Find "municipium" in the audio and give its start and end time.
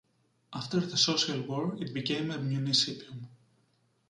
2.39-3.27